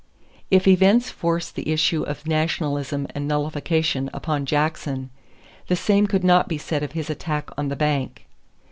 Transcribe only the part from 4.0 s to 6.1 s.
upon Jackson, the same